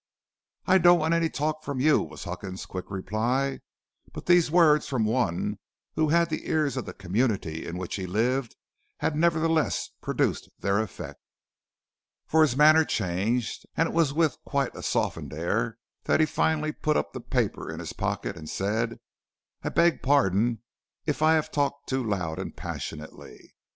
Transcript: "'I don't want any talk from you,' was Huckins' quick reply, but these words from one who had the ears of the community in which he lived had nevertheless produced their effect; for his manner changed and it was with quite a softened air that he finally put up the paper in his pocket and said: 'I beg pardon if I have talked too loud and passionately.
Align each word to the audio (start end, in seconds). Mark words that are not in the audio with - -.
"'I 0.65 0.79
don't 0.79 0.97
want 0.97 1.13
any 1.13 1.29
talk 1.29 1.63
from 1.63 1.79
you,' 1.79 2.01
was 2.01 2.23
Huckins' 2.23 2.65
quick 2.65 2.89
reply, 2.89 3.59
but 4.13 4.25
these 4.25 4.49
words 4.49 4.87
from 4.87 5.05
one 5.05 5.59
who 5.93 6.09
had 6.09 6.31
the 6.31 6.47
ears 6.49 6.75
of 6.75 6.87
the 6.87 6.93
community 6.95 7.67
in 7.67 7.77
which 7.77 7.97
he 7.97 8.07
lived 8.07 8.55
had 8.97 9.15
nevertheless 9.15 9.91
produced 10.01 10.49
their 10.57 10.79
effect; 10.79 11.19
for 12.25 12.41
his 12.41 12.57
manner 12.57 12.83
changed 12.83 13.67
and 13.77 13.87
it 13.87 13.93
was 13.93 14.11
with 14.11 14.37
quite 14.43 14.75
a 14.75 14.81
softened 14.81 15.33
air 15.33 15.77
that 16.05 16.19
he 16.19 16.25
finally 16.25 16.71
put 16.71 16.97
up 16.97 17.13
the 17.13 17.21
paper 17.21 17.69
in 17.71 17.77
his 17.79 17.93
pocket 17.93 18.35
and 18.35 18.49
said: 18.49 18.97
'I 19.61 19.69
beg 19.69 20.01
pardon 20.01 20.63
if 21.05 21.21
I 21.21 21.35
have 21.35 21.51
talked 21.51 21.87
too 21.87 22.03
loud 22.03 22.39
and 22.39 22.57
passionately. 22.57 23.53